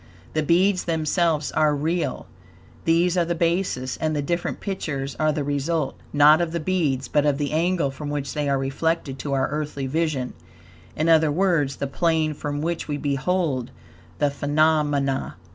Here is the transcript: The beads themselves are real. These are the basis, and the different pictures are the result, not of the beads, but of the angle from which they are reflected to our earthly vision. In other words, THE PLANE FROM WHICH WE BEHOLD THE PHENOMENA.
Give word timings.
The 0.33 0.41
beads 0.41 0.85
themselves 0.85 1.51
are 1.51 1.75
real. 1.75 2.25
These 2.85 3.15
are 3.19 3.25
the 3.25 3.35
basis, 3.35 3.97
and 3.97 4.15
the 4.15 4.21
different 4.23 4.59
pictures 4.59 5.15
are 5.19 5.31
the 5.31 5.43
result, 5.43 5.93
not 6.11 6.41
of 6.41 6.53
the 6.53 6.59
beads, 6.59 7.07
but 7.07 7.23
of 7.23 7.37
the 7.37 7.51
angle 7.51 7.91
from 7.91 8.09
which 8.09 8.33
they 8.33 8.49
are 8.49 8.57
reflected 8.57 9.19
to 9.19 9.33
our 9.33 9.47
earthly 9.51 9.85
vision. 9.85 10.33
In 10.95 11.07
other 11.07 11.31
words, 11.31 11.75
THE 11.75 11.85
PLANE 11.85 12.33
FROM 12.33 12.61
WHICH 12.61 12.87
WE 12.87 12.97
BEHOLD 12.97 13.69
THE 14.17 14.31
PHENOMENA. 14.31 15.35